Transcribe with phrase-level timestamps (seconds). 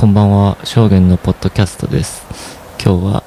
[0.00, 2.24] こんばんは、証言のポッドキャストです。
[2.82, 3.22] 今日は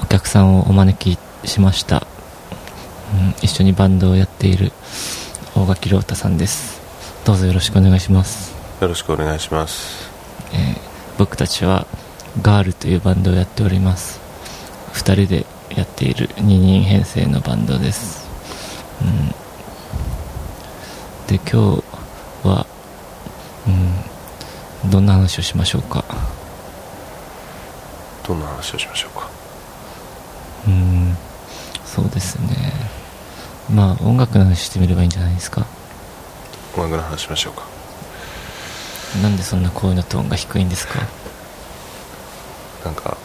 [0.00, 2.08] お客さんをお招きしました。
[3.14, 4.72] うん、一緒にバンドをやっている
[5.54, 6.80] 大垣亮太さんです。
[7.24, 8.52] どうぞよろしくお願いします。
[8.80, 10.10] よろしくお願いします
[10.52, 10.76] えー
[11.18, 11.86] 僕たちは
[12.42, 14.20] ガールというバンドをやっております。
[14.92, 18.28] 二人でやっている二人編成のバンドです。
[19.00, 19.28] うん、
[21.28, 21.84] で、今日
[22.42, 22.66] は、
[23.68, 24.11] うん、
[24.90, 26.04] どんな話をしましょうか？
[28.26, 29.28] どんな話をしましょうか？
[30.66, 31.16] うーん
[31.84, 32.72] そうですね。
[33.72, 35.66] まあ音楽の話してみればいいんじゃないですか？
[36.76, 37.62] 音楽の話しましょうか。
[39.22, 40.94] なんでそんな声のトーンが低いんですか？
[42.84, 43.16] なんか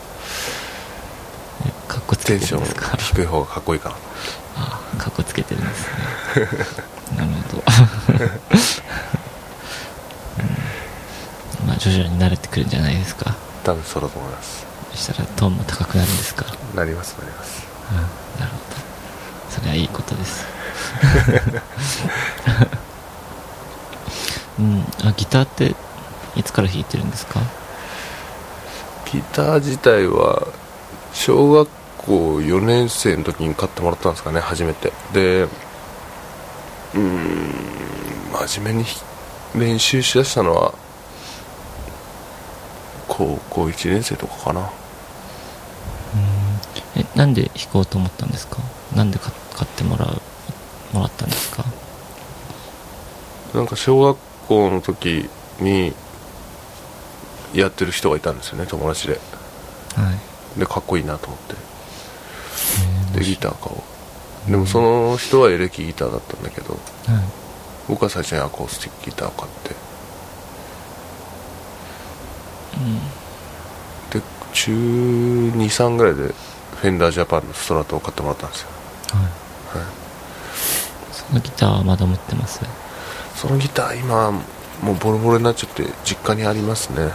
[1.65, 2.95] えかっこつけてるんですか？
[2.97, 3.95] 低い方がかっこいいかな。
[4.57, 5.87] あかっこつけてるんですね。
[7.17, 7.63] なるほど、
[11.61, 13.35] うんまあ徐々に慣れてくるんじゃないですか？
[13.63, 14.65] 多分そうだと思います。
[14.91, 16.45] そしたらトーンも高くなるんですか？
[16.75, 17.67] なりますなります。
[17.91, 19.51] うんなるほど。
[19.51, 20.45] それはいいことです。
[24.59, 25.75] うんあギターって
[26.35, 27.39] いつから弾いてるんですか？
[29.11, 30.47] ギター自体は
[31.13, 34.91] 小学校4年生の時に買ってもらったんですかね初めて。
[35.13, 37.51] でうーん
[38.47, 38.87] 真面目に
[39.55, 40.73] 練習しだしたのは
[43.17, 44.69] 高校1年生とかかな。
[46.95, 48.57] えなんで弾こうと思ったんですか？
[48.95, 50.21] なんで買買ってもらう
[50.93, 51.65] もらったんですか？
[53.53, 55.29] なんか小学校の時
[55.59, 55.93] に
[57.53, 59.13] やってる人がいたんですよね友達で。
[59.13, 59.19] は
[60.55, 60.59] い。
[60.59, 61.55] でかっこいいなと思って。
[63.15, 63.83] えでギター買お
[64.47, 64.51] う。
[64.51, 66.79] でもその人はエレキギターだったんだけどはい。
[67.87, 69.75] 僕は最初にアコースティックギターを買って
[74.11, 74.21] で
[74.53, 78.69] 中23ぐらいでフェンダージャパンのストラトを買ってもらったんですよ、
[79.11, 79.23] はい。
[79.79, 79.87] はい、
[81.11, 82.61] そのギターはまだ持ってます？
[83.35, 84.41] そのギター今も
[84.93, 87.11] うボロボロになっちゃって実家にありますね。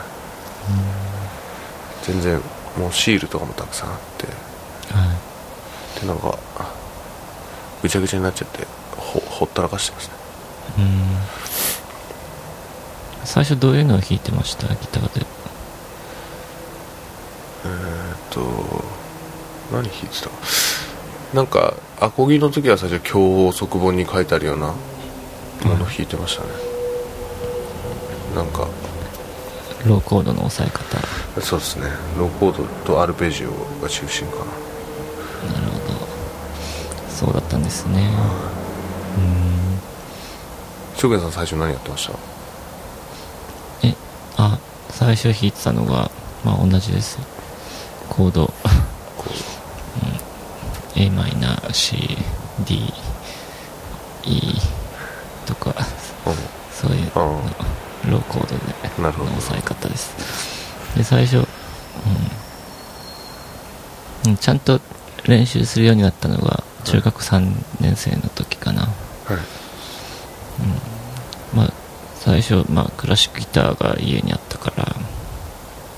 [2.02, 2.40] 全然
[2.76, 4.26] もうシールとかもたくさんあって。
[4.92, 5.18] は
[6.00, 6.38] でなんか
[7.82, 8.66] ぐちゃぐちゃになっちゃって
[8.96, 10.14] ほほったらかしてますね。
[10.78, 11.02] いうん。
[13.24, 14.66] 最初どういうのを弾いてました？
[14.68, 15.24] ギターで
[17.64, 18.40] えーっと
[19.72, 20.30] 何弾いてた？
[21.34, 24.74] なんかアコギの時は最初教則本に書いてあるようなも
[25.78, 26.48] の弾いてましたね、
[28.34, 28.68] なんか。
[29.86, 31.40] ローコードの押さえ方。
[31.40, 31.86] そうですね。
[32.18, 33.50] ローコードとアルペジオ
[33.82, 34.44] が中心かな。
[35.52, 35.94] なるほど。
[37.08, 38.10] そうだったんですね。
[40.96, 42.12] 翔平さん最初何やってました？
[43.88, 43.94] え
[44.36, 44.58] あ
[44.90, 46.10] 最初弾いてたのが
[46.44, 47.18] まあ同じです
[48.12, 48.46] コード。
[48.46, 48.52] こ
[50.94, 51.96] a マイナー C
[52.66, 52.92] D
[54.24, 54.60] E
[55.46, 55.70] とか。
[55.70, 55.74] う
[56.74, 58.60] そういうローコードで
[58.98, 60.14] の押さえ方です。
[60.94, 61.40] で最初、う
[64.28, 64.30] ん。
[64.32, 64.78] うん、ちゃんと
[65.24, 67.40] 練習するようになったのが中学3
[67.80, 68.92] 年生の時かな、はい。
[71.56, 71.72] まあ
[72.16, 74.94] 最初、まあ、クラシックギターが家にあったから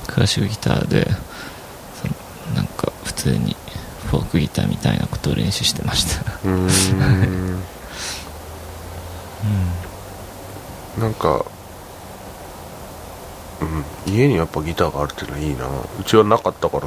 [0.06, 1.08] クラシックギターで
[3.24, 3.56] 通に
[4.10, 6.32] フォークギターみたいなことを練習してました。
[6.44, 6.66] うーん。
[11.00, 11.44] なんか
[13.60, 13.64] う
[14.10, 14.14] ん。
[14.14, 15.66] 家にやっぱギターがあるっていうのはいいな。
[16.00, 16.86] うちはなかったから。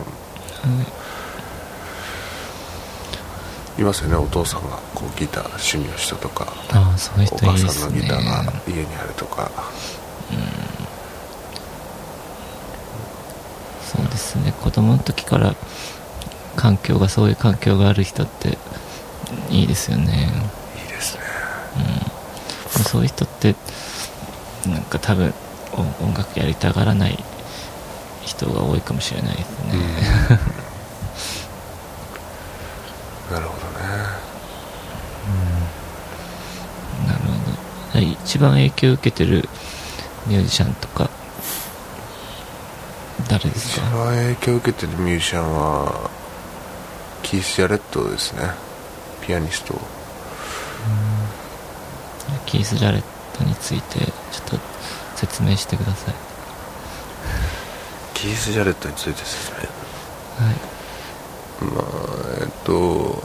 [3.79, 3.81] い。
[3.81, 4.15] ますよね。
[4.15, 6.53] お父さんがこうギター趣味の人とか。
[6.71, 7.81] ああそういうお母人いいですね。
[7.81, 9.51] さんのギターが家にあるとか。
[13.81, 14.53] そうですね。
[14.61, 15.55] 子供の時から
[16.57, 18.57] 環境がそういう環境がある人って
[19.49, 20.29] いいですよね。
[20.81, 21.21] いいですね。
[22.83, 23.55] そういう人って
[24.65, 25.33] なんか多分
[25.71, 27.23] 音音楽やりたがらない
[28.25, 29.79] 人が多いかもしれないですね、
[33.31, 33.85] なるほどね。
[37.07, 37.99] なるほど。
[37.99, 39.47] 一番影響を受けてる
[40.27, 41.09] ミュージシャンとか
[43.29, 46.09] 誰です一か番影響を受けてるミュージシャンは
[47.23, 48.49] キース・ジャレットですね。
[49.21, 49.73] ピアニスト
[52.45, 53.03] キース・ジャレッ
[53.37, 54.59] トについてちょっと
[55.15, 56.13] 説明してください。
[58.13, 59.57] キース・ジャレットについて説明。
[60.45, 60.55] はい。
[61.75, 61.83] まあ
[62.41, 63.21] えっと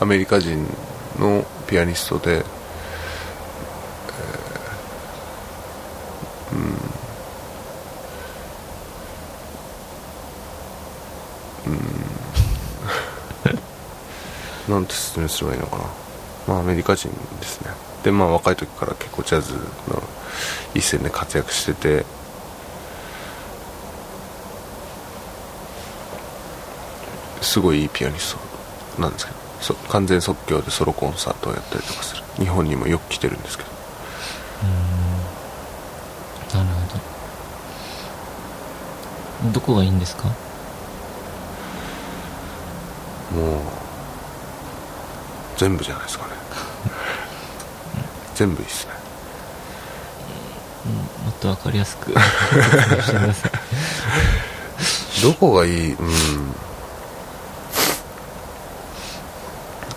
[0.00, 0.66] アメリカ人
[1.18, 2.42] のピアニストで、えー
[6.56, 6.76] うん
[14.82, 15.84] なんて説明すればいいのかな。
[16.48, 17.14] まあアメリカ人で
[17.46, 17.70] すね。
[18.02, 19.60] でまあ若い時から結構ジャズの
[20.74, 22.04] 一線で活躍してて。
[27.40, 28.34] すごいいいピアニス
[28.96, 29.38] トなんですけど。
[29.60, 32.24] そ完全即興でソロコンサートをやったりとかする。
[32.38, 33.70] 日本にもよく来てるんですけど。
[36.58, 36.74] なるほ
[39.46, 39.52] ど。
[39.52, 40.24] どこがいいんですか？
[40.24, 40.30] も
[43.58, 43.60] う
[45.62, 46.32] 全部じゃないですかね。
[48.34, 48.92] 全部いいっすね。
[51.24, 52.12] もっと分かりやすく。
[55.22, 55.92] どこがいい？
[55.92, 56.08] うん。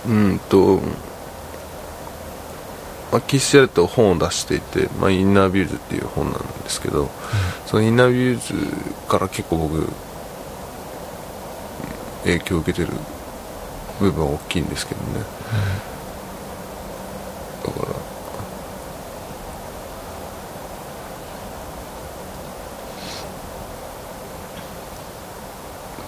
[0.07, 0.79] うんと
[3.11, 7.09] まあ、キッシャルと本を出していて、まあ、インナービューズっていう本なんですけど、
[7.65, 8.53] そのインナービューズ
[9.07, 9.87] から結構僕
[12.25, 12.95] 影響を受けてる
[13.99, 15.19] 部分は大きいんですけどね、
[17.65, 17.87] だから。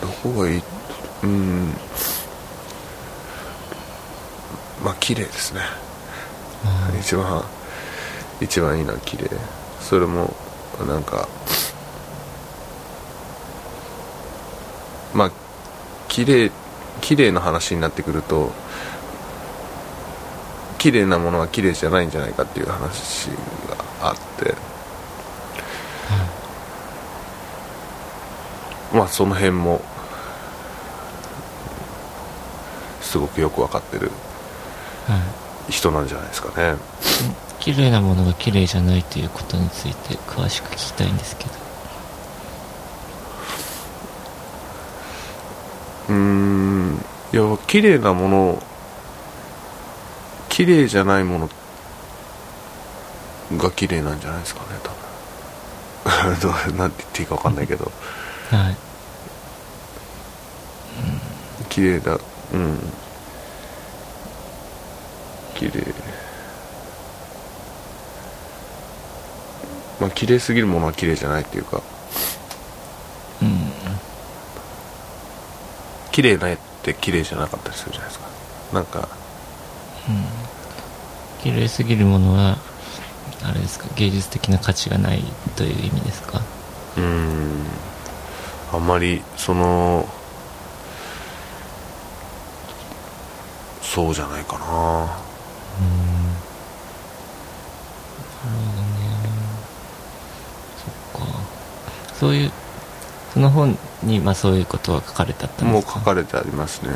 [0.01, 0.63] どこがいい？
[1.23, 1.73] うん。
[4.83, 5.61] まあ綺麗ですね。
[6.99, 7.43] 一番
[8.41, 9.29] 一番いいのは綺麗。
[9.79, 10.35] それも
[10.85, 11.27] なんか
[15.13, 15.31] まあ
[16.07, 16.51] 綺麗
[17.07, 18.51] 綺麗な話になってくると
[20.77, 23.29] 綺麗なものは綺麗じゃないんじゃないかっていう話
[24.01, 24.53] があって、
[28.93, 29.79] まあその辺も
[32.99, 34.11] すごくよく分かってる
[35.07, 35.15] は
[35.69, 35.71] い。
[35.71, 36.75] 人なんじゃないですかね。
[37.61, 41.51] 綺麗なものが綺麗じゃないということについて詳しく聞きたいんですけど。
[46.09, 46.66] うーん
[47.37, 48.63] いや綺麗なもの
[50.49, 51.49] 綺麗じゃないもの
[53.59, 54.89] が綺麗なんじゃないですかね多
[56.09, 56.39] 分。
[56.39, 57.91] ど うなんて言っていいか分かんないけど。
[58.49, 58.77] はい。
[61.69, 62.17] 綺麗だ。
[62.53, 62.79] うん。
[65.53, 65.93] 綺麗。
[69.99, 71.83] まあ綺麗すぎるものは綺麗じゃないっていうか。
[73.43, 73.71] うん。
[76.11, 76.57] 綺麗な絵
[76.91, 78.27] って綺麗じゃなかったりするじゃないですか。
[78.73, 79.07] なんか
[81.41, 82.57] 綺麗すぎるものは
[83.43, 85.23] あれですか芸術的な価値がない
[85.55, 86.41] という意味ですか？
[86.97, 87.65] うーん。
[88.73, 90.07] あんまりその
[93.81, 95.17] そうじゃないかな。
[101.13, 101.27] そっか。
[102.19, 102.51] そういう
[103.37, 105.99] その本にまあそういうことは書かれてあったんもうですか？
[105.99, 106.89] 書かれてありますね。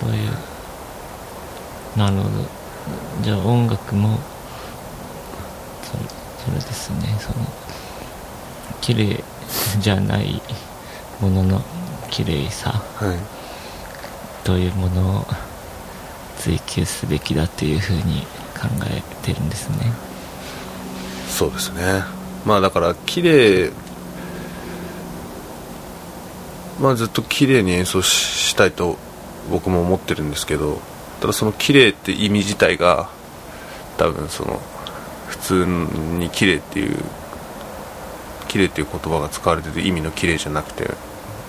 [0.00, 2.28] そういうなるほど。
[3.22, 4.18] じゃあ音楽も
[5.82, 6.04] それ
[6.42, 7.00] それですね。
[7.20, 7.44] その
[8.80, 9.22] 綺麗
[9.78, 10.40] じゃない
[11.20, 11.60] ものの
[12.10, 13.18] 綺麗さはい。
[14.42, 15.26] というものを
[16.38, 18.22] 追求すべきだというふうに
[18.58, 19.92] 考えてるんですね。
[21.28, 22.13] そうですね
[22.44, 23.72] まあだから綺麗
[26.80, 28.96] まあずっと綺麗に演奏ししたいと
[29.50, 30.80] 僕も思ってるんですけど
[31.20, 33.08] ただその綺麗って意味自体が
[33.96, 34.60] 多分その
[35.28, 36.96] 普通に綺麗っていう
[38.48, 40.90] 綺麗っていう言葉が使われてる意味の綺麗じゃなくて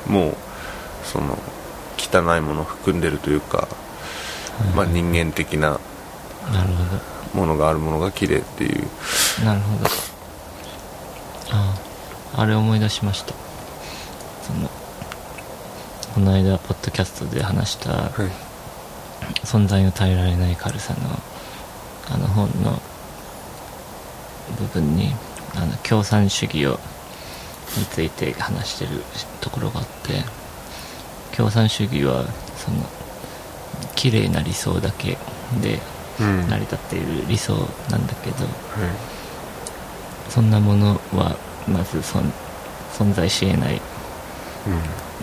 [0.07, 0.35] もう
[1.03, 1.37] その
[1.97, 3.67] 汚いものを含んでるというか、
[4.75, 5.79] まあ、人間的な
[7.33, 8.87] ものがあるものが綺麗っていう。
[9.39, 9.85] どなるほど。
[9.85, 10.14] あ
[12.35, 13.33] ああれ思い出しました。
[14.43, 14.69] その
[16.13, 18.11] この間ポッドキャストで話したはい。
[19.43, 20.99] 存在の耐えられない軽さの
[22.13, 22.79] あの本の
[24.59, 25.11] 部分に
[25.55, 26.79] あの共産主義を
[27.77, 29.01] について話してる
[29.41, 30.23] ところがあって
[31.35, 32.25] 共産主義は
[32.55, 32.77] その
[33.95, 35.17] 綺麗な理想だけ
[35.61, 35.79] で
[36.19, 36.47] うん。
[36.47, 37.53] 成り立っている理想
[37.89, 38.49] なんだけどはい。
[40.29, 41.35] そんなものは
[41.67, 42.31] まず存
[42.93, 43.81] 存在し得ない。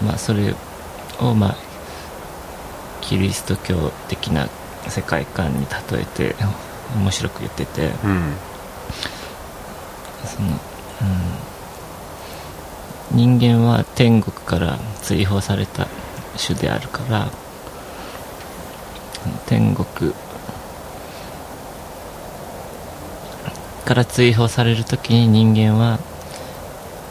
[0.04, 0.54] まあそれ
[1.20, 1.56] をまあ
[3.00, 4.48] キリスト教的な
[4.88, 6.34] 世界観に例えて
[6.96, 7.92] 面白く言ってて。
[8.04, 8.34] うんうん。
[10.24, 10.52] その、う
[13.14, 15.88] ん、人間は天国から追放された
[16.36, 17.28] 種であるから
[19.46, 20.14] 天国
[23.84, 25.98] から追放される時に人間は、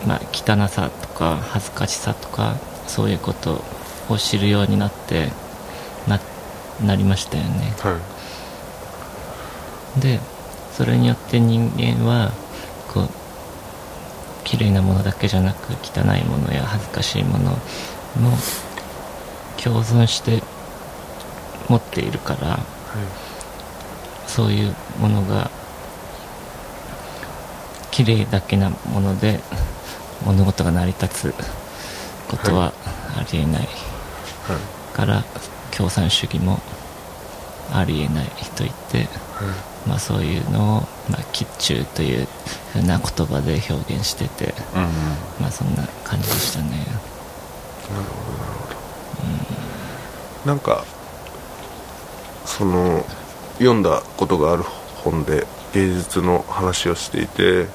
[0.08, 2.56] まあ、汚さとか恥ずかしさとか
[2.88, 3.64] そういうこと
[4.10, 5.30] を知るようになって
[6.08, 6.20] な
[6.84, 7.74] なりましたよね。
[7.80, 8.00] は
[9.98, 10.02] い。
[10.02, 10.20] で
[10.74, 12.32] それによって人間は
[12.94, 13.10] こう
[14.44, 17.58] 綺麗なものだけじゃなく汚いものや恥ずかしいものも
[19.62, 20.42] 共存して
[21.70, 22.60] 持っているからはい。
[24.28, 25.52] そういうものが
[28.04, 29.40] 綺麗だけなもので
[30.26, 31.34] 物事が成り立つ
[32.28, 32.74] ことは
[33.16, 33.62] ありえない。
[33.62, 33.68] はい
[34.92, 35.24] から
[35.76, 36.60] 共産主義も
[37.72, 38.26] ありえない
[38.58, 39.08] と言って、はい
[39.88, 42.28] まあ、そういうのを、まあ、キッチューという
[42.74, 44.90] ふうな言葉で表現してて、うんうん。
[45.40, 46.72] まあ、そんな感じでしたね。
[46.72, 46.84] なる
[48.04, 48.68] ほどなるほ
[50.46, 50.48] ど。
[50.48, 50.84] なんか
[52.46, 53.06] その
[53.60, 54.64] 読んだことがある
[55.04, 57.68] 本で芸術の話をしていて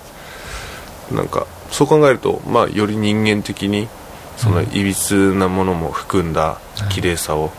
[1.12, 3.88] なんかそう考えると、まあ、より人間的に
[4.36, 4.64] そのうん。
[4.76, 6.58] いびつなものも含んだ
[6.90, 7.50] 綺麗さを、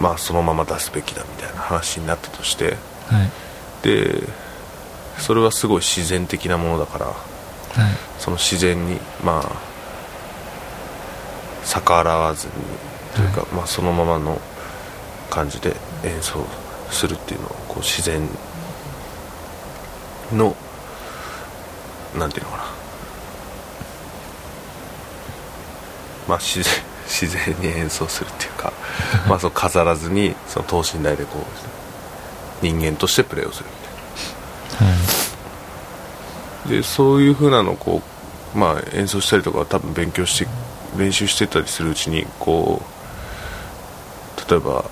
[0.00, 3.30] まあそのまま出すべきだみたいな話になったとしてはい。
[3.82, 4.22] で
[5.18, 7.16] それはすごい自然的なものだからはい。
[8.18, 9.68] その自然にまあ
[11.64, 12.52] 逆らわずに
[13.14, 14.40] というか、まあ、そのままの
[15.30, 16.44] 感じで演奏
[16.90, 18.26] するっていうのをこう自然
[20.32, 20.56] の
[22.16, 22.64] なんていうのかな。
[26.28, 26.72] まあ自然
[27.08, 28.72] 自然に演奏するっていうか
[29.26, 31.38] まあそう飾らずにその等身大でこ
[32.62, 34.92] う人間としてプレーをするみたいな。
[34.92, 34.98] は
[36.66, 36.70] い。
[36.70, 38.02] でそういう風なのをこ
[38.54, 40.48] う、まあ、演奏したりとか多分勉強して
[40.96, 44.84] 練習してたりするうちにこう例えば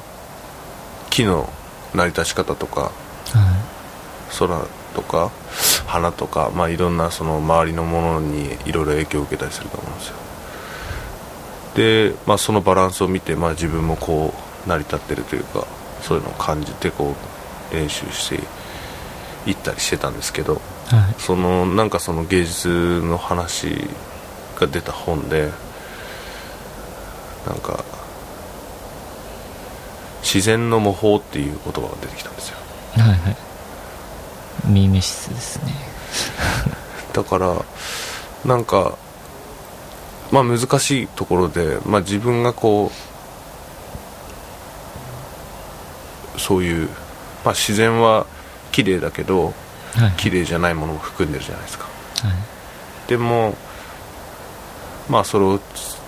[1.11, 1.51] 木の
[1.95, 2.91] 成り立ち方とかは
[4.39, 4.61] 空
[4.95, 5.31] とか
[5.97, 10.17] 花とか、まあ、いろんなその周りのものにいろいろ影響を受けたりすると思うんですよ。
[11.75, 14.35] で、まあ、そのバランスを見て、まあ、自分もこ
[14.67, 15.67] う成り立ってるというか
[16.03, 17.15] そういうのを感じてこ
[17.71, 21.15] う練習していったりしてたんですけどいはい。
[21.19, 23.88] そのなんかその芸術の話
[24.59, 25.50] が出た本で
[27.47, 27.85] なんか
[30.23, 32.57] 自然の模倣っていう言葉が出てきたんですよ。
[32.97, 33.56] はいはい
[34.65, 35.73] ミメシスですね。
[37.13, 37.55] だから
[38.45, 38.95] なんか
[40.31, 42.91] まあ難しいところで、まあ、自分がこ
[46.37, 46.89] うそういう、
[47.45, 48.27] まあ、自然は
[48.73, 49.55] 綺麗だけど
[49.95, 50.13] はい。
[50.19, 51.85] 綺麗じゃないものも含んでるじゃないですか。
[51.85, 53.09] はい。
[53.09, 53.57] でも
[55.09, 55.59] まあそれを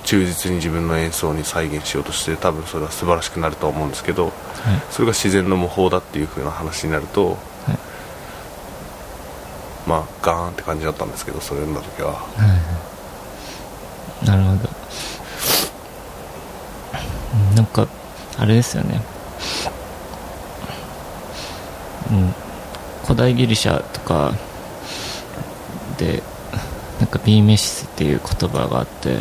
[0.05, 4.33] 忠実に自分の演奏に再現しようとして多分それは素晴らしくなるとは思うんですけどはい。
[4.91, 7.37] それが自然の模倣だっていう風な話になるとはい
[9.89, 12.13] まあガーンって感じだったんですけどそれ読んだ時は。
[12.13, 12.19] は
[14.23, 14.69] いなるほど。
[17.51, 17.87] うんなんか
[18.37, 19.01] あれですよね。
[22.11, 22.35] うん。
[23.05, 24.35] 古代ギリシャとか
[25.97, 26.23] で
[26.99, 29.17] なんかビーメシスっていう言葉があって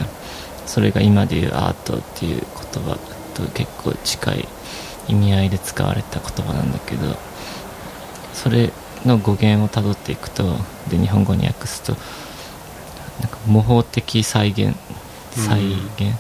[0.66, 2.42] それが今でいうアートっていう
[2.74, 2.98] 言葉
[3.34, 4.48] と結構近い
[5.08, 7.16] 意味合いで使われた言葉なんだけど
[8.34, 8.72] それ
[9.06, 10.44] の語源をたどっていくと
[10.90, 11.94] で日本語に訳すと
[13.22, 14.76] なんか模倣的再現
[15.32, 15.60] 再
[15.98, 16.16] 現？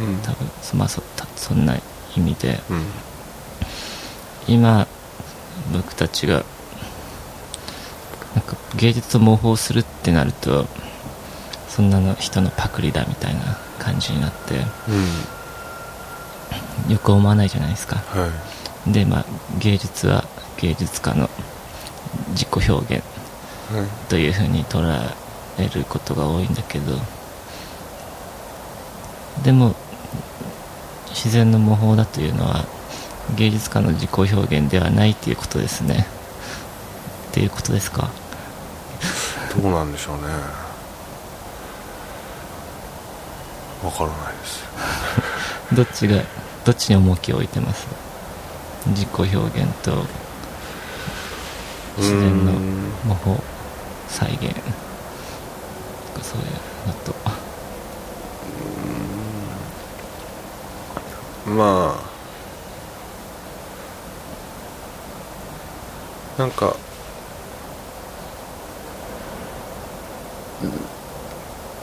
[0.00, 0.22] うん、うん。
[0.22, 1.76] 多分そ,、まあ、そたそんな
[2.16, 2.58] 意味で。
[2.70, 2.82] うん。
[4.48, 4.86] 今
[5.72, 6.42] 僕たちが
[8.34, 10.66] なんか芸術を模倣するってなると
[11.68, 13.40] そんなの人のパクリだみたいな
[13.78, 14.56] 感じになって
[16.86, 16.92] うん。
[16.92, 17.96] よく思わないじゃないですか。
[17.96, 18.30] は
[18.86, 18.92] い。
[18.92, 19.24] でまあ
[19.58, 20.24] 芸術は
[20.58, 21.28] 芸術家の
[22.32, 23.02] 自己表現
[23.72, 23.86] はい。
[24.08, 24.82] というふうに捉
[25.58, 26.96] えることが多いんだけど
[29.42, 29.74] でも
[31.10, 32.64] 自然の模倣だというのは
[33.36, 36.06] 芸術家の自己表現ではないっていうことですね。
[37.30, 38.10] っていうことですか？
[39.62, 40.22] どうなんでしょうね。
[43.84, 44.64] わからないです。
[45.74, 46.22] どっちが
[46.64, 47.86] どっちに重きを置いてます？
[48.88, 50.04] 自己表現と
[51.98, 52.52] 自然の
[53.04, 53.40] 模倣
[54.08, 54.42] 再現。
[54.44, 56.46] とかそういう
[56.86, 57.14] のと。
[61.50, 61.96] ま
[66.36, 66.38] あ。
[66.38, 66.76] なんか。
[70.62, 70.92] うん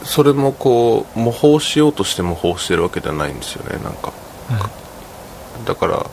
[0.10, 4.12] それもこう模倣しようとして模倣してるわけではないんですよねなんか。
[4.50, 4.70] は
[5.66, 6.10] だから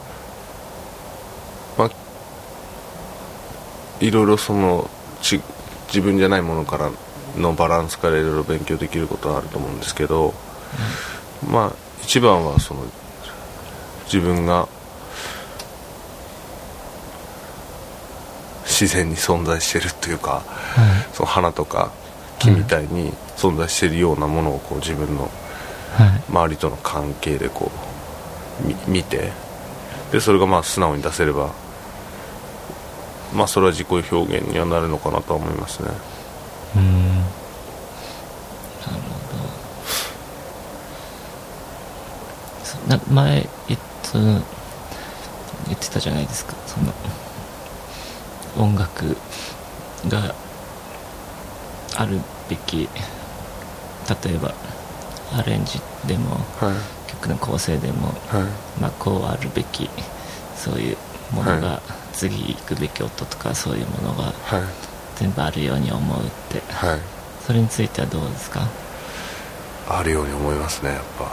[1.79, 1.91] まあ
[4.01, 4.91] いろいろその
[5.23, 5.41] ち
[5.89, 6.91] 自分じゃないものから
[7.37, 10.35] のバランスからいろいろ勉強できることはあると思うんですけど、
[11.51, 11.73] まあ
[12.03, 12.83] 一番はその
[14.05, 14.69] 自分が
[18.65, 21.15] 自然に存在してるというか、はい。
[21.15, 21.93] その花とか
[22.39, 25.31] 木みたいに存在してるようなものをこう自分の
[25.95, 26.23] はい。
[26.29, 27.71] 周りとの関係でこ
[28.63, 29.33] うみ見て
[30.13, 31.55] でそれがまあ素直に出せれば
[33.35, 35.89] まあそれは自己表現にはなるのかなとは思いますね。
[36.77, 37.17] うーん。
[37.17, 37.29] なる
[38.85, 39.49] ほど。
[42.65, 43.81] そな前言っ
[45.67, 46.55] 言ってたじゃないですか。
[46.67, 46.93] その
[48.59, 49.17] 音楽
[50.09, 50.35] が
[51.97, 52.89] あるべき
[54.25, 54.55] 例えば
[55.37, 56.77] アレンジでもはい。
[57.11, 58.81] 曲の構成でも、はい。
[58.81, 59.89] まあ、こうあるべき
[60.57, 60.97] そういう
[61.33, 61.81] ものが、は
[62.17, 64.63] 次行くべき音とかそういうものがはい。
[65.17, 66.61] 全部あるように思うって。
[66.73, 67.01] はい。
[67.47, 68.67] それについてはどうですか？
[69.89, 71.31] あるように思いますねやっぱ。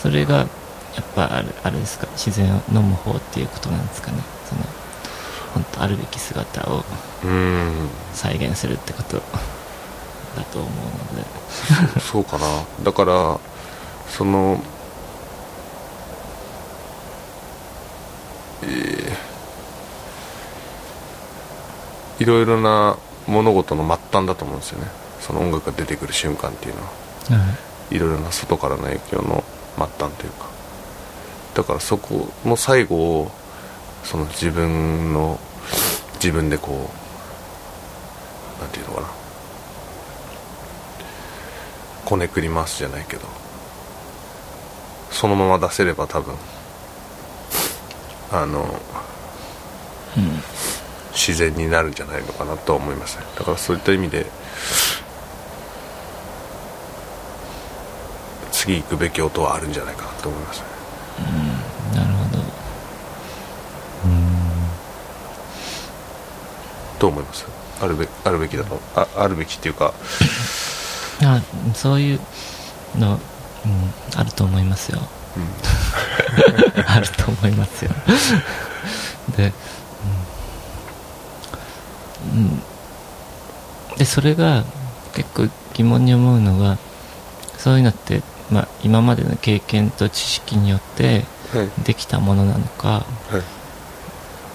[0.00, 0.46] それがやっ
[1.14, 2.06] ぱあれあれですか？
[2.12, 4.18] 自然を飲む方っていうことなんですかね？
[4.48, 4.62] その
[5.54, 6.84] 本当あるべき姿を
[8.12, 9.22] 再現するってことだ
[10.52, 10.70] と思う
[11.16, 12.00] ので。
[12.00, 12.46] そうかな。
[12.84, 13.40] だから
[14.08, 14.80] そのえー
[22.18, 24.88] いろいろな物事の末端だと思うんですよね。
[25.20, 26.88] その音楽が出てくる瞬間っていうのは。
[26.88, 27.54] は
[27.90, 29.42] いろいろな外からの影響の
[29.76, 30.46] 末端というか。
[31.54, 33.30] だからそこの最後を
[34.04, 35.40] その自分の
[36.14, 36.90] 自分でこ
[38.58, 39.08] うなんていうのかな。
[42.04, 43.22] こねくり回すじゃないけど。
[45.10, 46.34] そのまま出せれば多分
[48.32, 48.80] あの
[50.16, 50.42] うん
[51.12, 54.26] 自然になるんじゃないのかなとは思いますねだからそういった意味で
[58.52, 60.60] 次行くべき音はあるんじゃないかなと思います。
[60.60, 60.66] ね
[61.94, 62.42] なるほど。
[66.98, 67.46] どう思います。
[67.80, 69.94] あるべあるべきだとああるべきっていうか
[71.24, 71.40] あ
[71.74, 72.20] そういう
[72.98, 73.18] の、
[73.64, 75.00] うん、あると思いますよ
[76.86, 77.90] あると思いますよ。
[79.36, 79.52] で、
[82.32, 82.40] うん。
[82.40, 82.62] うん、
[83.96, 84.64] でそれが
[85.14, 86.78] 結構疑問に思うのが
[87.58, 91.70] そういうのって、まあ、今までの経験と知識によってはい。
[91.84, 93.04] できたものなのかは
[93.38, 93.42] い。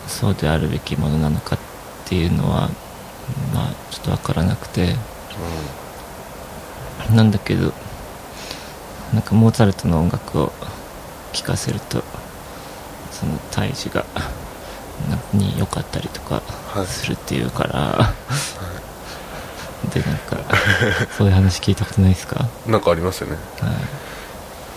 [0.08, 1.60] そうであるべきものなのかっ
[2.06, 2.70] ていうのは
[3.54, 4.96] まあちょっと分からなくて。
[7.12, 7.74] なんだけど
[9.14, 10.52] なんかモーツァルトの音楽を
[11.36, 12.04] 聴かせると
[13.12, 14.06] その胎児が
[15.10, 16.42] な に良かったりとか
[16.74, 16.88] はい。
[16.88, 18.14] するっていうから、
[19.94, 20.38] でなんか
[21.18, 23.38] そういう話聞いたことないですか、うんなんかありますよね。
[23.62, 23.72] はい。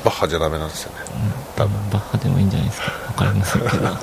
[0.04, 0.98] バッハじゃダメなんですよね。
[1.56, 1.90] 多分。
[1.90, 2.90] バッハでもいいんじゃないですか？
[3.08, 3.88] 分かりませんけど。
[3.88, 3.98] あ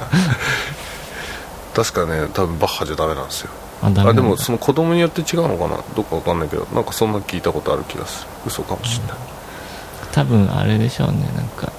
[1.76, 3.50] 確かね多分バッハじゃダメなんですよ。
[3.84, 5.80] あでもその子供によって違うのかな？
[5.96, 8.28] どっかわかんないけどなんかそんな聞いたことある気がする。
[8.48, 9.18] 嘘かもしれない、
[10.12, 11.30] 多分あれでしょうね。
[11.36, 11.72] なんか、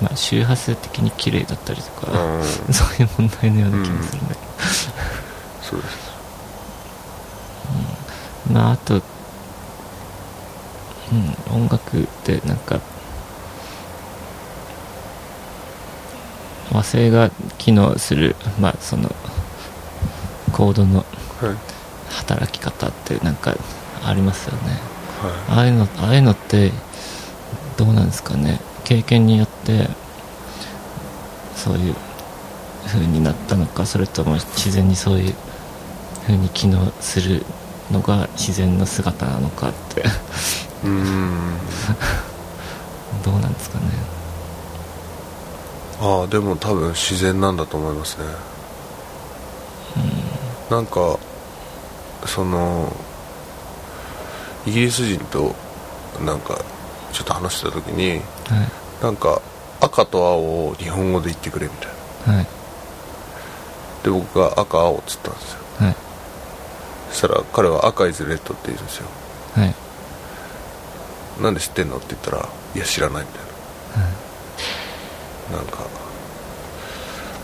[0.00, 2.44] まあ、周波数的に綺麗だったりとか、うん。
[2.72, 4.40] そういう問題のような気がするんだけど、
[5.62, 6.10] そうです。
[8.50, 9.00] まああと、う
[11.54, 12.80] ん、音楽ってなんか
[16.72, 19.14] 和声が機能するまあその
[20.52, 21.06] コードのはい。
[22.10, 23.54] 働き方ってなんか
[24.04, 24.72] ありますよね。
[25.22, 26.72] はああいうのああいうのって
[27.76, 29.88] どうなんですかね経験によって
[31.54, 31.94] そういう
[32.86, 35.34] 風になったのかそれとも自然にそういう
[36.22, 37.44] 風に機能する
[37.90, 40.00] のが自然の姿なのかって。
[40.00, 41.58] いうーん。
[43.24, 43.84] どうなんですかね。
[46.00, 48.24] ああでも多分自然なんだと思いますね。
[50.70, 51.18] なんか
[52.26, 52.90] その
[54.66, 55.54] イギリス人と
[56.24, 56.58] なんか
[57.12, 58.22] ちょっと話してた時にはい
[59.02, 59.40] なんか
[59.80, 61.88] 赤と青を日本語で言ってくれみたい
[62.26, 62.34] な。
[62.34, 62.46] はい。
[64.04, 65.58] で僕が赤青っつったんですよ。
[65.78, 65.96] はい。
[67.10, 69.06] そしたら彼は赤イズレッドって言うんですよ。
[69.54, 69.74] はい。
[71.42, 73.42] なんで知ってんのって言ったらいや知らないみたい
[75.52, 75.56] な。
[75.58, 75.78] なんか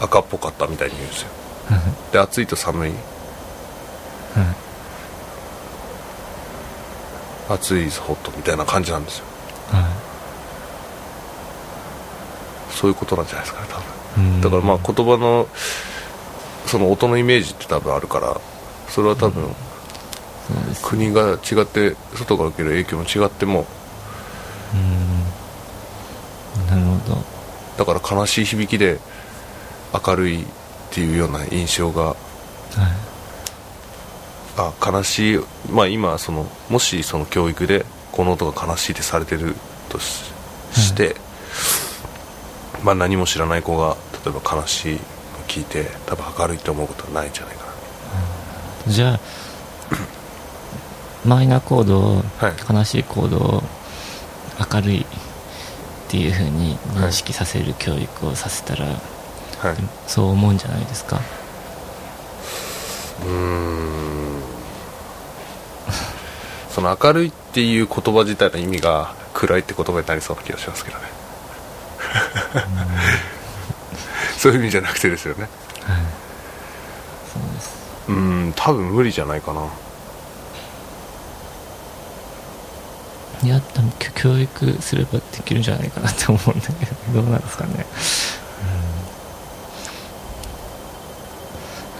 [0.00, 1.28] 赤っぽかったみたいに言うんですよ。
[2.12, 2.90] で暑いと寒い。
[2.90, 3.00] はい。
[7.48, 9.24] 暑いホットみたいな感じなんですよ
[12.86, 14.40] そういうことなんじゃないですかね多分。
[14.40, 15.48] だからまあ言葉の
[16.66, 18.40] その音のイメージって多分あるから
[18.88, 19.44] それは多分
[20.84, 23.66] 国が違って外から受ける影響も違っても
[24.72, 26.66] うん。
[26.68, 27.24] なるほど
[27.76, 29.00] だから悲しい響きで
[30.06, 30.46] 明るいっ
[30.92, 32.16] ていうような印象がはい。
[34.58, 39.56] あ悲しいまあ今そのもしその教育でこの音が悲しいってされてる
[39.88, 40.36] とし
[40.72, 41.16] して、
[42.86, 45.00] まあ何も知らない子が例えば悲しいのを
[45.48, 47.64] 聞いて多分明るいって思うことはないんじゃないか
[48.86, 49.20] じゃあ
[51.26, 53.62] マイナーコードを、はい悲しいコードを
[54.72, 55.04] 明るいっ
[56.08, 58.98] ていう風に認識させる教育をさせたら、なは
[59.72, 59.76] い。
[60.06, 61.16] そう思うんじゃないですか？
[61.16, 64.40] うーん。
[66.70, 71.04] その明るいっていう言葉自体の意味が暗いって言葉になりそうな気がしますけどね
[74.38, 75.48] そういう意味じゃなくてですよね。
[77.32, 77.70] そうです。
[78.08, 78.14] うー
[78.48, 79.68] ん多分無理じゃないかな。
[83.42, 87.86] いや多分教育すればできるんじゃないかなって思うんだけどどうなんですかね、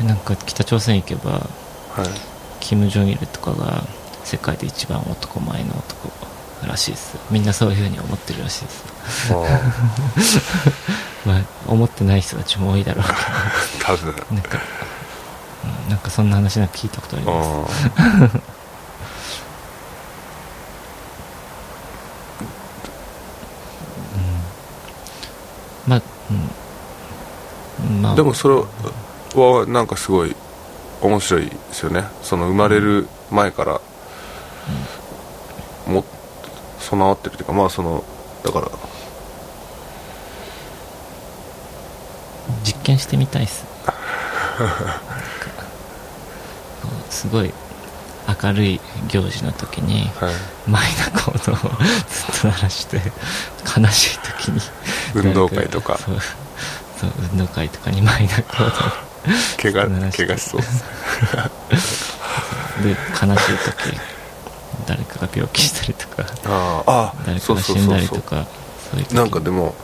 [0.01, 2.07] うん、なんか北朝鮮行けばはい。
[2.61, 3.85] キム・ジョンイルとかが
[4.25, 6.11] 世界で一番男前の男
[6.64, 7.19] らしいです。
[7.31, 8.85] みんなそういう風に思ってるらしいです。
[9.33, 9.37] あ
[11.29, 13.05] まあ思ってない人たちも多いだろう。
[13.05, 13.16] け あ
[13.81, 14.14] 多分。
[14.14, 14.59] どなんか、
[15.64, 17.73] うん、なんかそんな話なんか聞いたことあります。
[17.97, 18.40] あ
[25.87, 26.03] まあ、
[27.90, 28.16] うん、まああ。
[28.16, 28.55] でもそれ
[29.40, 30.35] はなんかすごい
[31.03, 32.05] 面白いですよね。
[32.23, 33.81] その生まれる前から
[35.87, 36.05] も
[36.88, 38.05] 備わってるというかまあその
[38.44, 38.70] だから。
[42.62, 43.64] 実験してみたいっす。
[47.11, 47.53] すごい
[48.42, 50.35] 明るい行事の時にはい。
[50.68, 53.01] マイナコードをずっと鳴らして
[53.79, 54.61] 悲しい時に
[55.14, 55.99] 運動会とか。
[55.99, 56.16] そう
[56.99, 58.70] そう運動会とかにマイナコー
[59.61, 60.27] 怪我鳴らして。
[60.27, 60.66] 怪我しそうド
[62.83, 64.16] で悲しい時
[64.87, 68.46] 誰かが病気したりとかあああ誰かが死んだりとか
[68.90, 69.75] そういうなんかでも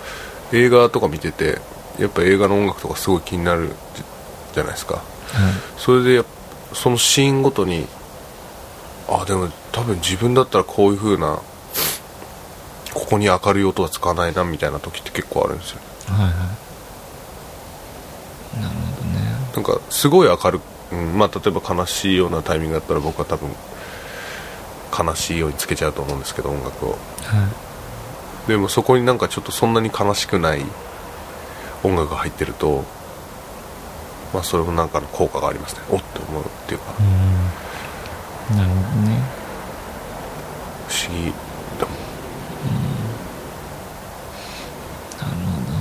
[0.52, 1.58] 映画とか見てて
[1.98, 4.02] やっぱ映画の音楽とかすごい気になるじ
[4.54, 4.96] じゃないですか。
[4.96, 5.04] はい。
[5.78, 6.24] それで
[6.74, 7.86] そのシーンごとに
[9.08, 11.40] あでも多分自分だったらこういう風な
[12.94, 15.80] ここに明るい音は使わないなみたいな時って結構あるんですよ。
[16.08, 16.32] はいはい。
[18.62, 19.20] なるほどね。
[19.54, 20.62] なんかすごい明るく、
[20.92, 23.50] うんまあ、例えば悲しいようなタイミングだったら僕は多分
[24.96, 26.90] 悲しいようにつけちゃうと思うんですけど音楽を。
[26.90, 26.96] は
[28.46, 28.48] い。
[28.48, 30.64] でもそこになんかちょっとそんなに悲しくない
[31.84, 32.84] 音楽が入ってると
[34.32, 35.82] まあそれもなんかの効果がありますね。
[35.90, 36.94] おって思うっていうか。
[38.50, 38.56] うん。
[38.56, 39.22] なるほどね。
[40.88, 41.32] 不思議。
[41.78, 41.92] だも。
[41.92, 42.76] ん。
[45.18, 45.78] なるほど。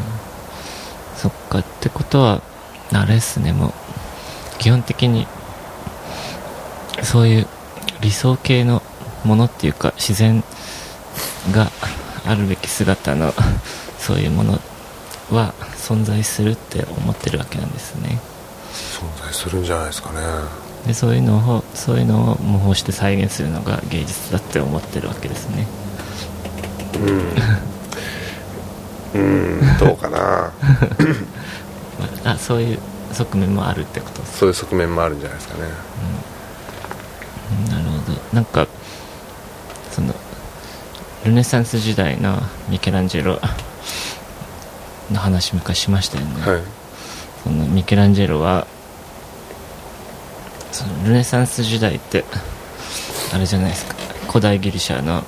[1.15, 1.59] そっか。
[1.59, 2.41] ってことは
[2.93, 3.53] あれっすね。
[3.53, 3.73] もう
[4.59, 5.27] 基本的に
[7.03, 7.47] そういう
[8.01, 8.80] 理想系の
[9.23, 10.43] ものっていうか自然
[11.51, 11.71] が
[12.25, 13.33] あるべき姿の
[13.99, 14.59] そういうもの
[15.31, 18.19] は存在するって思ってるわけなんですね。
[18.73, 20.19] 存在するんじゃないですかね。
[20.87, 25.67] でそういうのをそういうのを模倣して再現するのが芸術だって思ってるわけですね。
[29.13, 29.77] うん。
[29.79, 30.17] どうかな。
[30.17, 30.51] ま
[32.25, 32.79] ああそういう
[33.13, 35.63] 側面もあるってことそういう側面もあるんじゃないですかね。
[37.69, 38.19] なるほど。
[38.33, 38.67] なんか
[41.25, 43.39] ルネサンス時代のミケランジェロ
[45.11, 46.61] の話昔しましたよね、はい。
[47.43, 48.65] そのミケランジェロは
[50.71, 52.25] そのルネサンス時代って
[53.33, 53.95] あれじゃないですか。
[54.27, 55.23] 古代ギリシャの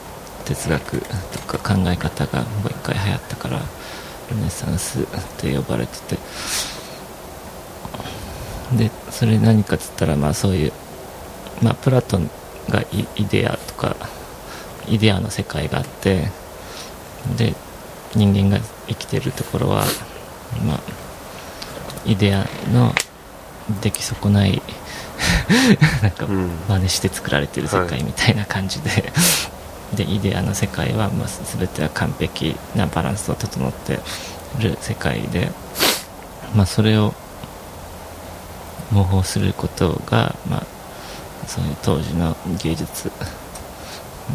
[0.45, 0.99] 哲学
[1.31, 3.59] とか考え方がもう一回流行ったから
[4.31, 5.05] ルネサンスっ
[5.37, 6.17] て呼ばれてて。
[8.77, 10.73] でそれ何かっつったらまあそういう
[11.61, 12.29] まあプラトン
[12.69, 13.95] がイイデアとか
[14.87, 16.27] イデアの世界があって
[17.37, 17.53] で
[18.15, 19.85] 人間が生きてるところは
[20.65, 20.79] まあ
[22.05, 22.93] イデアの
[23.81, 24.61] 出来損ない
[26.01, 26.49] なんかうん。
[26.67, 29.11] 真似して作られてる世界みたいな感じで、
[29.95, 33.99] でイデアの世界は、まあ、全ては完璧なバランスを整って
[34.59, 35.51] る世界で、
[36.55, 37.13] まあ、それを
[38.91, 43.11] 模倣することが、まあ、そういう当時の芸術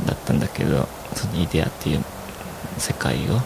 [0.06, 2.04] だったんだけどそのイデアっていう
[2.78, 3.40] 世界を。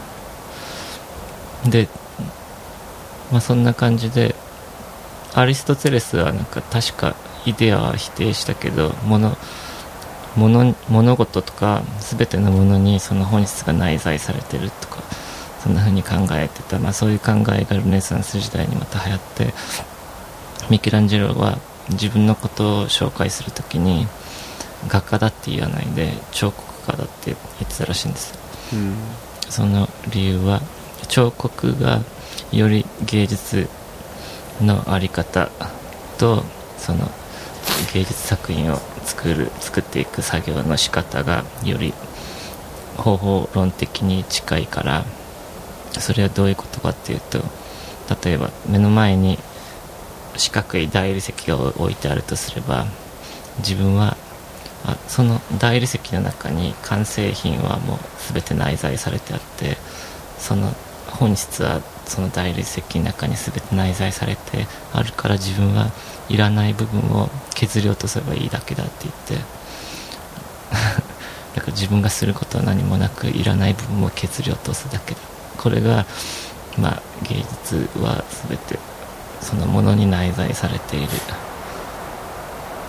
[1.71, 1.89] で
[3.31, 4.35] まあそんな感じで
[5.35, 7.15] アリストテレスはなんか確か
[7.47, 9.37] イデアは否定したけどもの
[10.37, 15.03] 物物事とか全てのものにその本質が内在されてるとか
[15.63, 19.55] そんな風に考えてた、まあ、そういう考えがルネサンス時代にまた流行って
[20.71, 21.59] ミケランジェロは
[21.91, 24.07] 自分のことを紹介する時に
[24.89, 28.35] 画家だって言わないで彫刻家だって言ってたらしいんです。
[28.73, 28.97] うん
[29.49, 30.63] その理由は
[31.09, 32.01] 彫刻が
[32.53, 33.69] より芸術
[34.63, 35.51] のあり方
[36.19, 36.43] と
[36.79, 37.11] その
[37.93, 41.93] 芸術作品を作る作っていく作業の仕方がより
[42.97, 45.05] 方法論的に近いから
[46.01, 47.41] それはどういうことかっていうと
[48.25, 49.39] 例えば目の前に
[50.37, 52.87] 四角い大理石が置いてあるとすれば
[53.59, 54.17] 自分は
[54.85, 57.99] あその大理石の中に完成品はもう
[58.33, 59.77] 全て内在されてあって
[60.39, 60.73] その
[61.07, 65.91] 本質はその大理石の中に全て内在されてあるから自分は
[66.29, 69.35] いらない部分を削り落とせばいいだけだって言って
[71.55, 75.21] だから自分がすることは何もなくいらない部分を削り落とすだけだ。
[75.59, 76.07] これが
[76.79, 78.79] まあ芸術は全て
[79.41, 81.09] そのものに内在されている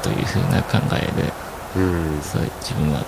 [0.02, 1.34] というふうな考えで
[1.76, 2.22] うん。
[2.22, 3.04] そう自分は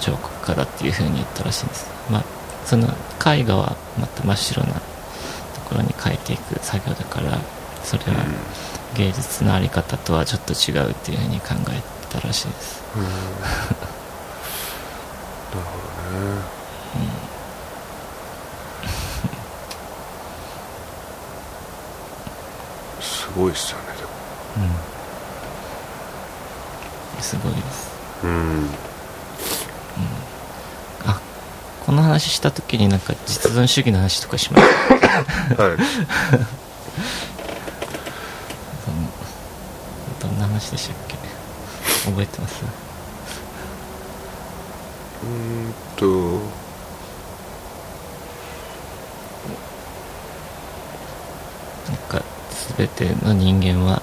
[0.00, 1.86] 彫刻家だっていうふうに言ったらしいんです。
[2.10, 2.24] まあ
[2.64, 2.88] その
[3.24, 4.80] 絵画はまた真っ白なと
[5.68, 7.38] ころに描いていく作業だから
[7.82, 8.24] それは
[8.94, 12.82] 芸術のあり方とはちょっと違うっていうふうに考えたらしいです。
[12.96, 13.02] うん。
[13.08, 13.10] な
[15.54, 15.78] るほ
[16.12, 16.42] どね。
[23.00, 24.10] すごいっすよねでも。
[24.58, 24.60] う
[27.18, 27.22] ん。
[27.22, 28.68] すごいですうん。
[31.06, 31.20] あ
[31.86, 34.66] この話した時になんか実存主義の話とかしまし
[35.56, 35.76] たはい。
[40.20, 41.16] どんな話でしたっけ？
[42.10, 42.64] 覚えてます？
[45.22, 45.28] うー
[45.68, 46.40] んと。
[51.88, 52.22] なんか
[52.76, 53.97] 全ての人間は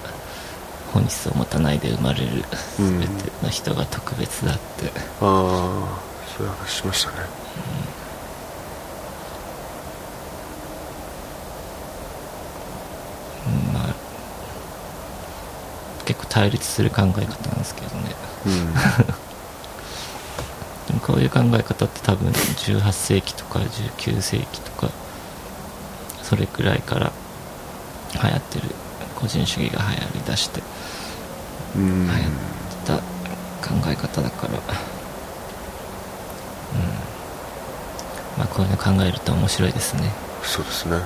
[0.96, 2.26] 本質を持たないで生まれる
[2.80, 4.60] うん全ての人が特別だって、
[5.20, 5.24] ああ
[6.34, 7.16] そういう話しましたね。
[13.46, 13.74] うん。
[13.74, 13.82] まあ
[16.06, 17.18] 結構対立する考え方なん
[17.58, 18.02] ですけどね。
[18.46, 18.72] うん。
[20.88, 24.88] でもこういう考え方って多分18世紀とか19世紀とか
[26.22, 27.12] それくらいから
[28.14, 28.74] 流行ってる。
[29.14, 30.60] 個人主義が流行りだして。
[30.60, 30.66] うん
[31.76, 34.52] 流行った考え方だから。
[34.54, 34.58] うん。
[38.38, 40.10] まあこういうの考えると面白いですね。
[40.42, 40.98] そうですね。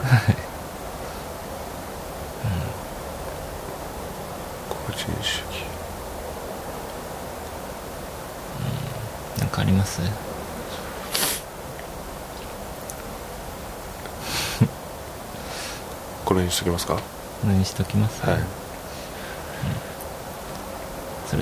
[4.69, 5.65] 個人主義。
[9.39, 10.01] なんかあります？
[16.25, 16.95] これにしときますか？
[16.95, 17.05] はこ
[17.49, 18.21] れにしときます、い。
[18.21, 18.37] それ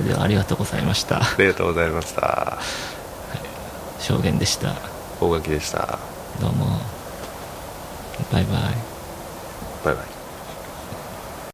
[0.09, 1.21] ではありがとうございました。
[1.21, 2.57] ありがとうございました。
[3.99, 4.73] 証言でした。
[5.21, 5.98] 大垣でした